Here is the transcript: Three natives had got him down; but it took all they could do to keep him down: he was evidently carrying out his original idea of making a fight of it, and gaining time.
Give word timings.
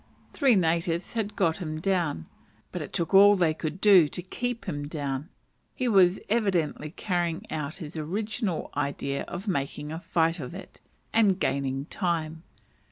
Three 0.33 0.55
natives 0.55 1.13
had 1.13 1.35
got 1.35 1.57
him 1.57 1.79
down; 1.79 2.25
but 2.71 2.81
it 2.81 2.91
took 2.91 3.13
all 3.13 3.35
they 3.35 3.53
could 3.53 3.79
do 3.79 4.07
to 4.07 4.21
keep 4.23 4.65
him 4.65 4.87
down: 4.87 5.29
he 5.75 5.87
was 5.87 6.19
evidently 6.27 6.89
carrying 6.97 7.45
out 7.51 7.75
his 7.75 7.95
original 7.99 8.71
idea 8.75 9.25
of 9.25 9.47
making 9.47 9.91
a 9.91 9.99
fight 9.99 10.39
of 10.39 10.55
it, 10.55 10.81
and 11.13 11.39
gaining 11.39 11.85
time. 11.85 12.41